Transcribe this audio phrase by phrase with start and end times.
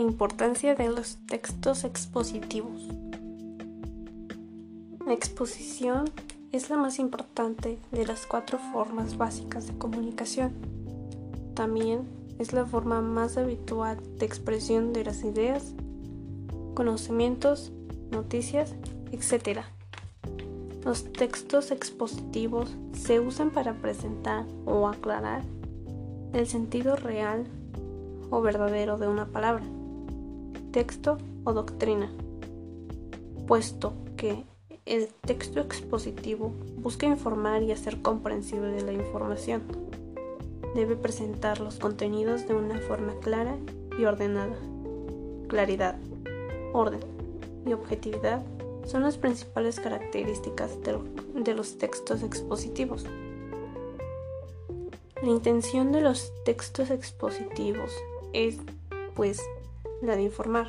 [0.00, 2.88] importancia de los textos expositivos.
[5.06, 6.10] La exposición
[6.52, 10.52] es la más importante de las cuatro formas básicas de comunicación.
[11.54, 12.08] También
[12.38, 15.74] es la forma más habitual de expresión de las ideas,
[16.74, 17.72] conocimientos,
[18.10, 18.74] noticias,
[19.12, 19.60] etc.
[20.84, 25.42] Los textos expositivos se usan para presentar o aclarar
[26.32, 27.44] el sentido real
[28.30, 29.64] o verdadero de una palabra,
[30.70, 32.10] texto o doctrina,
[33.46, 34.44] puesto que
[34.86, 39.62] el texto expositivo busca informar y hacer comprensible de la información.
[40.74, 43.56] Debe presentar los contenidos de una forma clara
[43.98, 44.56] y ordenada.
[45.48, 45.96] Claridad,
[46.72, 47.00] orden
[47.66, 48.42] y objetividad
[48.86, 53.04] son las principales características de, los textos expositivos.
[55.22, 57.92] La intención de los textos expositivos
[58.32, 58.56] es,
[59.14, 59.42] pues,
[60.02, 60.68] la de informar.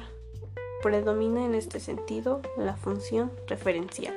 [0.84, 4.14] Predomina en este sentido la función referencial.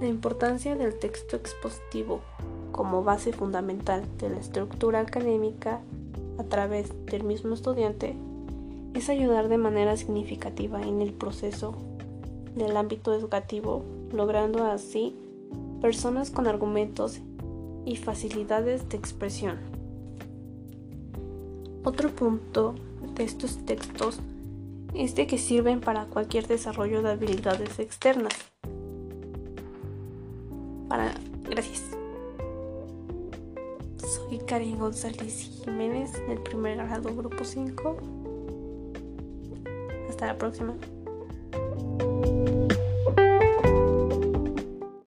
[0.00, 2.20] La importancia del texto expositivo
[2.72, 5.80] como base fundamental de la estructura académica
[6.38, 8.16] a través del mismo estudiante
[8.94, 11.74] es ayudar de manera significativa en el proceso
[12.56, 15.14] del ámbito educativo, logrando así
[15.80, 17.20] personas con argumentos
[17.84, 19.58] y facilidades de expresión.
[21.84, 22.74] Otro punto
[23.14, 24.20] de estos textos
[24.94, 28.34] es de que sirven para cualquier desarrollo de habilidades externas.
[30.88, 31.14] Para
[31.48, 31.84] gracias.
[33.96, 37.96] Soy Karen González Jiménez del primer grado grupo 5.
[40.08, 40.74] Hasta la próxima.